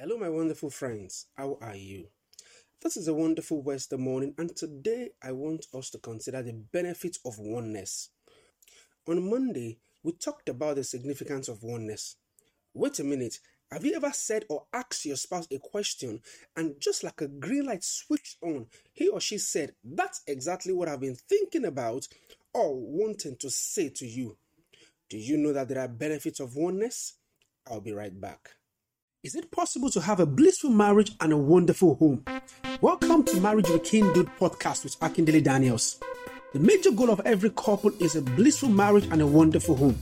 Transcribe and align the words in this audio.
Hello, 0.00 0.16
my 0.16 0.28
wonderful 0.28 0.70
friends. 0.70 1.26
How 1.34 1.58
are 1.60 1.74
you? 1.74 2.06
This 2.80 2.96
is 2.96 3.08
a 3.08 3.14
wonderful 3.14 3.62
Wednesday 3.62 3.96
morning, 3.96 4.32
and 4.38 4.54
today 4.54 5.10
I 5.20 5.32
want 5.32 5.66
us 5.74 5.90
to 5.90 5.98
consider 5.98 6.40
the 6.40 6.52
benefits 6.52 7.18
of 7.24 7.40
oneness. 7.40 8.10
On 9.08 9.28
Monday, 9.28 9.78
we 10.04 10.12
talked 10.12 10.48
about 10.48 10.76
the 10.76 10.84
significance 10.84 11.48
of 11.48 11.64
oneness. 11.64 12.14
Wait 12.74 13.00
a 13.00 13.02
minute, 13.02 13.40
have 13.72 13.84
you 13.84 13.96
ever 13.96 14.12
said 14.12 14.44
or 14.48 14.66
asked 14.72 15.04
your 15.04 15.16
spouse 15.16 15.48
a 15.50 15.58
question 15.58 16.20
and 16.56 16.76
just 16.78 17.02
like 17.02 17.20
a 17.20 17.26
green 17.26 17.66
light 17.66 17.82
switched 17.82 18.36
on, 18.40 18.66
he 18.92 19.08
or 19.08 19.20
she 19.20 19.36
said, 19.36 19.72
That's 19.82 20.22
exactly 20.28 20.72
what 20.72 20.86
I've 20.86 21.00
been 21.00 21.16
thinking 21.16 21.64
about 21.64 22.06
or 22.54 22.72
wanting 22.72 23.34
to 23.38 23.50
say 23.50 23.88
to 23.96 24.06
you? 24.06 24.36
Do 25.10 25.18
you 25.18 25.36
know 25.38 25.52
that 25.54 25.68
there 25.68 25.80
are 25.80 25.88
benefits 25.88 26.38
of 26.38 26.54
oneness? 26.54 27.14
I'll 27.66 27.80
be 27.80 27.90
right 27.92 28.18
back. 28.20 28.50
Is 29.24 29.34
it 29.34 29.50
possible 29.50 29.90
to 29.90 30.00
have 30.00 30.20
a 30.20 30.26
blissful 30.26 30.70
marriage 30.70 31.10
and 31.20 31.32
a 31.32 31.36
wonderful 31.36 31.96
home? 31.96 32.24
Welcome 32.80 33.24
to 33.24 33.40
Marriage 33.40 33.68
Rekindled 33.68 34.28
podcast 34.38 34.84
with 34.84 34.96
Akindele 35.00 35.42
Daniels. 35.42 35.98
The 36.52 36.60
major 36.60 36.92
goal 36.92 37.10
of 37.10 37.20
every 37.24 37.50
couple 37.50 37.90
is 38.00 38.14
a 38.14 38.22
blissful 38.22 38.68
marriage 38.68 39.08
and 39.10 39.20
a 39.20 39.26
wonderful 39.26 39.74
home. 39.74 40.00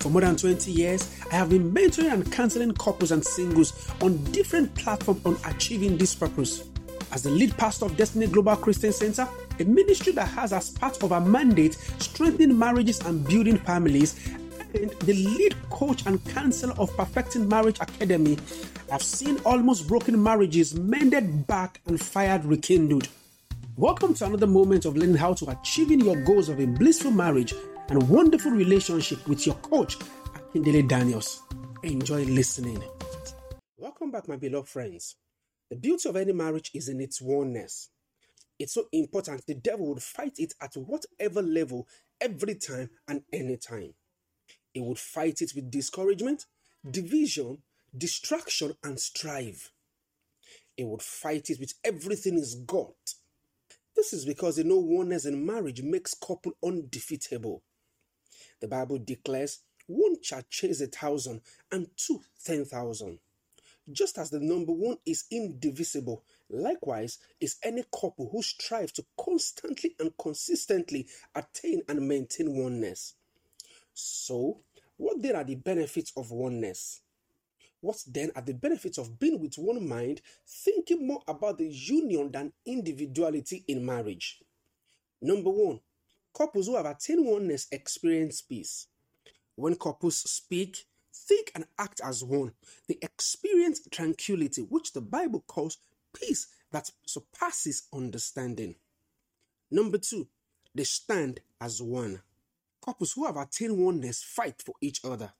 For 0.00 0.08
more 0.08 0.22
than 0.22 0.34
20 0.34 0.72
years, 0.72 1.08
I 1.30 1.36
have 1.36 1.50
been 1.50 1.72
mentoring 1.72 2.12
and 2.12 2.32
counseling 2.32 2.72
couples 2.72 3.12
and 3.12 3.24
singles 3.24 3.88
on 4.00 4.16
different 4.32 4.74
platforms 4.74 5.24
on 5.24 5.38
achieving 5.46 5.96
this 5.96 6.12
purpose. 6.12 6.64
As 7.12 7.22
the 7.22 7.30
lead 7.30 7.56
pastor 7.56 7.84
of 7.84 7.96
Destiny 7.96 8.26
Global 8.26 8.56
Christian 8.56 8.92
Center, 8.92 9.28
a 9.60 9.64
ministry 9.64 10.12
that 10.14 10.26
has 10.26 10.52
as 10.52 10.70
part 10.70 11.00
of 11.04 11.12
our 11.12 11.20
mandate 11.20 11.74
strengthening 12.00 12.58
marriages 12.58 12.98
and 13.06 13.24
building 13.24 13.58
families, 13.58 14.16
the 14.72 15.12
lead 15.12 15.54
coach 15.68 16.06
and 16.06 16.24
counselor 16.30 16.74
of 16.78 16.94
Perfecting 16.96 17.46
Marriage 17.46 17.78
Academy, 17.80 18.38
I've 18.90 19.02
seen 19.02 19.38
almost 19.44 19.86
broken 19.86 20.20
marriages 20.22 20.74
mended 20.74 21.46
back 21.46 21.80
and 21.86 22.00
fired 22.00 22.44
rekindled. 22.44 23.08
Welcome 23.76 24.14
to 24.14 24.26
another 24.26 24.46
moment 24.46 24.86
of 24.86 24.96
learning 24.96 25.16
how 25.16 25.34
to 25.34 25.50
achieving 25.50 26.00
your 26.00 26.16
goals 26.16 26.48
of 26.48 26.58
a 26.58 26.66
blissful 26.66 27.10
marriage 27.10 27.52
and 27.90 28.08
wonderful 28.08 28.50
relationship 28.52 29.26
with 29.28 29.46
your 29.46 29.56
coach, 29.56 29.98
Akindele 29.98 30.88
Daniels. 30.88 31.42
Enjoy 31.82 32.24
listening. 32.24 32.82
Welcome 33.76 34.10
back, 34.10 34.26
my 34.26 34.36
beloved 34.36 34.68
friends. 34.68 35.16
The 35.68 35.76
beauty 35.76 36.08
of 36.08 36.16
any 36.16 36.32
marriage 36.32 36.70
is 36.74 36.88
in 36.88 37.00
its 37.00 37.20
oneness. 37.20 37.90
It's 38.58 38.74
so 38.74 38.84
important 38.92 39.44
the 39.46 39.54
devil 39.54 39.88
would 39.88 40.02
fight 40.02 40.34
it 40.38 40.54
at 40.62 40.74
whatever 40.76 41.42
level, 41.42 41.86
every 42.20 42.54
time 42.54 42.88
and 43.08 43.22
any 43.32 43.56
time. 43.58 43.92
He 44.72 44.80
would 44.80 44.98
fight 44.98 45.42
it 45.42 45.52
with 45.54 45.70
discouragement, 45.70 46.46
division, 46.88 47.58
distraction, 47.96 48.74
and 48.82 48.98
strife. 48.98 49.72
He 50.76 50.84
would 50.84 51.02
fight 51.02 51.50
it 51.50 51.60
with 51.60 51.74
everything 51.84 52.36
he's 52.36 52.54
got. 52.54 53.14
This 53.94 54.12
is 54.12 54.24
because 54.24 54.56
the 54.56 54.64
no 54.64 54.78
oneness 54.78 55.26
in 55.26 55.44
marriage 55.44 55.82
makes 55.82 56.14
couple 56.14 56.52
undefeatable. 56.64 57.62
The 58.60 58.68
Bible 58.68 58.98
declares 58.98 59.60
one 59.86 60.16
shall 60.22 60.42
chase 60.48 60.80
a 60.80 60.86
thousand 60.86 61.42
and 61.70 61.88
two 61.96 62.20
ten 62.44 62.64
thousand. 62.64 63.18
Just 63.90 64.16
as 64.16 64.30
the 64.30 64.40
number 64.40 64.72
one 64.72 64.96
is 65.04 65.24
indivisible, 65.30 66.24
likewise 66.48 67.18
is 67.40 67.56
any 67.62 67.82
couple 67.92 68.30
who 68.30 68.40
strive 68.42 68.92
to 68.94 69.04
constantly 69.18 69.94
and 69.98 70.16
consistently 70.16 71.08
attain 71.34 71.82
and 71.88 72.06
maintain 72.06 72.56
oneness. 72.56 73.14
So, 73.94 74.60
what 74.96 75.20
then 75.22 75.36
are 75.36 75.44
the 75.44 75.54
benefits 75.56 76.12
of 76.16 76.30
oneness? 76.30 77.00
What 77.80 78.02
then 78.06 78.30
are 78.36 78.42
the 78.42 78.54
benefits 78.54 78.96
of 78.96 79.18
being 79.18 79.40
with 79.40 79.58
one 79.58 79.88
mind, 79.88 80.20
thinking 80.46 81.06
more 81.06 81.22
about 81.26 81.58
the 81.58 81.66
union 81.66 82.30
than 82.30 82.52
individuality 82.64 83.64
in 83.66 83.84
marriage? 83.84 84.40
Number 85.20 85.50
one, 85.50 85.80
couples 86.36 86.66
who 86.66 86.76
have 86.76 86.86
attained 86.86 87.26
oneness 87.26 87.66
experience 87.72 88.40
peace. 88.40 88.86
When 89.56 89.74
couples 89.74 90.16
speak, 90.16 90.86
think, 91.12 91.50
and 91.54 91.64
act 91.78 92.00
as 92.04 92.22
one, 92.22 92.52
they 92.88 92.98
experience 93.02 93.80
tranquility, 93.90 94.62
which 94.62 94.92
the 94.92 95.00
Bible 95.00 95.44
calls 95.46 95.78
peace 96.14 96.46
that 96.70 96.90
surpasses 97.06 97.88
understanding. 97.92 98.76
Number 99.70 99.98
two, 99.98 100.28
they 100.74 100.84
stand 100.84 101.40
as 101.60 101.82
one. 101.82 102.22
Couples 102.84 103.12
who 103.12 103.26
have 103.26 103.36
attained 103.36 103.78
oneness 103.78 104.22
fight 104.22 104.60
for 104.60 104.74
each 104.80 105.04
other. 105.04 105.32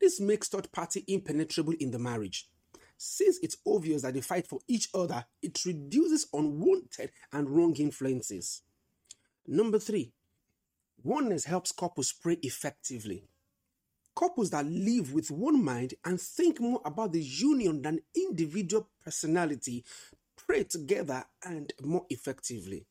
This 0.00 0.20
makes 0.20 0.48
third 0.48 0.72
party 0.72 1.04
impenetrable 1.06 1.74
in 1.78 1.90
the 1.90 1.98
marriage. 1.98 2.48
Since 2.96 3.38
it's 3.42 3.56
obvious 3.66 4.02
that 4.02 4.14
they 4.14 4.20
fight 4.20 4.46
for 4.46 4.60
each 4.68 4.88
other, 4.92 5.24
it 5.40 5.64
reduces 5.64 6.26
unwanted 6.32 7.12
and 7.32 7.48
wrong 7.48 7.74
influences. 7.76 8.62
Number 9.46 9.78
three, 9.78 10.12
oneness 11.02 11.44
helps 11.44 11.72
couples 11.72 12.12
pray 12.12 12.38
effectively. 12.42 13.24
Couples 14.14 14.50
that 14.50 14.66
live 14.66 15.14
with 15.14 15.30
one 15.30 15.64
mind 15.64 15.94
and 16.04 16.20
think 16.20 16.60
more 16.60 16.82
about 16.84 17.12
the 17.12 17.22
union 17.22 17.80
than 17.80 18.00
individual 18.14 18.88
personality 19.02 19.84
pray 20.36 20.64
together 20.64 21.24
and 21.44 21.72
more 21.82 22.04
effectively. 22.10 22.86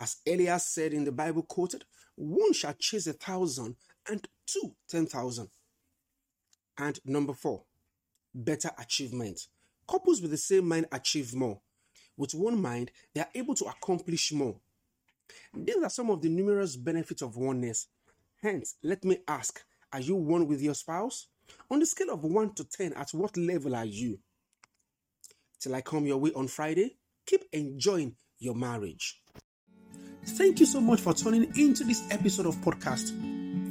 As 0.00 0.16
Elias 0.26 0.66
said 0.66 0.92
in 0.92 1.04
the 1.04 1.12
Bible 1.12 1.42
quoted, 1.42 1.84
one 2.16 2.52
shall 2.52 2.74
chase 2.74 3.06
a 3.06 3.12
thousand 3.12 3.76
and 4.08 4.26
two 4.46 4.74
ten 4.88 5.06
thousand. 5.06 5.48
And 6.78 6.98
number 7.04 7.32
four, 7.32 7.64
better 8.34 8.70
achievement. 8.78 9.48
Couples 9.88 10.20
with 10.20 10.30
the 10.30 10.36
same 10.36 10.68
mind 10.68 10.86
achieve 10.92 11.34
more. 11.34 11.60
With 12.16 12.34
one 12.34 12.60
mind, 12.60 12.90
they 13.14 13.20
are 13.20 13.28
able 13.34 13.54
to 13.54 13.66
accomplish 13.66 14.32
more. 14.32 14.56
These 15.54 15.82
are 15.82 15.90
some 15.90 16.10
of 16.10 16.22
the 16.22 16.28
numerous 16.28 16.76
benefits 16.76 17.22
of 17.22 17.36
oneness. 17.36 17.88
Hence, 18.42 18.76
let 18.82 19.04
me 19.04 19.18
ask 19.26 19.62
Are 19.92 20.00
you 20.00 20.16
one 20.16 20.46
with 20.46 20.60
your 20.60 20.74
spouse? 20.74 21.28
On 21.70 21.78
the 21.78 21.86
scale 21.86 22.10
of 22.10 22.24
1 22.24 22.54
to 22.54 22.64
10, 22.64 22.94
at 22.94 23.10
what 23.10 23.36
level 23.36 23.74
are 23.74 23.84
you? 23.84 24.18
Till 25.60 25.74
I 25.74 25.80
come 25.82 26.06
your 26.06 26.18
way 26.18 26.32
on 26.34 26.48
Friday, 26.48 26.96
keep 27.26 27.44
enjoying 27.52 28.16
your 28.38 28.54
marriage. 28.54 29.22
Thank 30.34 30.58
you 30.58 30.66
so 30.66 30.80
much 30.80 31.00
for 31.00 31.14
tuning 31.14 31.44
into 31.56 31.84
this 31.84 32.02
episode 32.10 32.46
of 32.46 32.56
podcast. 32.56 33.12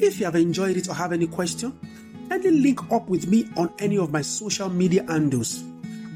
If 0.01 0.17
you 0.17 0.23
have 0.25 0.37
enjoyed 0.37 0.77
it 0.77 0.87
or 0.87 0.93
have 0.93 1.11
any 1.11 1.27
question, 1.27 1.77
kindly 2.29 2.51
link 2.51 2.89
up 2.89 3.09
with 3.09 3.27
me 3.27 3.49
on 3.57 3.69
any 3.79 3.97
of 3.97 4.13
my 4.13 4.21
social 4.21 4.69
media 4.69 5.03
handles. 5.09 5.61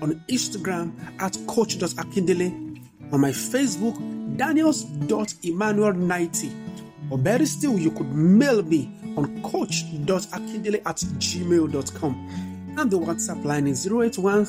On 0.01 0.13
Instagram 0.29 0.93
at 1.19 1.37
coach.akindele, 1.47 2.79
on 3.11 3.19
my 3.19 3.31
Facebook, 3.31 3.97
daniels.emmanuel90, 4.37 7.11
or 7.11 7.17
better 7.17 7.45
still, 7.45 7.77
you 7.77 7.91
could 7.91 8.09
mail 8.13 8.63
me 8.63 8.89
on 9.17 9.43
coach.akindele 9.43 10.81
at 10.85 10.95
gmail.com. 10.95 12.75
And 12.77 12.89
the 12.89 12.97
WhatsApp 12.97 13.43
line 13.43 13.67
is 13.67 13.85
081 13.85 14.45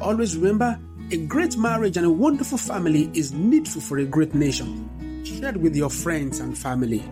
Always 0.00 0.36
remember, 0.36 0.78
a 1.12 1.16
great 1.16 1.56
marriage 1.56 1.96
and 1.96 2.06
a 2.06 2.10
wonderful 2.10 2.56
family 2.56 3.10
is 3.14 3.32
needful 3.32 3.80
for 3.80 3.98
a 3.98 4.04
great 4.04 4.32
nation. 4.32 4.88
Share 5.24 5.50
it 5.50 5.56
with 5.56 5.74
your 5.74 5.90
friends 5.90 6.38
and 6.38 6.56
family. 6.56 7.02